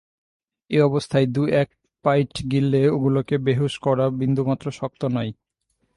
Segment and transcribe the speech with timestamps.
[0.71, 1.69] এই অবস্থায় দু-এক
[2.05, 5.31] পাঁইট গিলিয়ে ওগুলোকে বেহুঁশ করা বিন্দুমাত্র শক্ত নয়।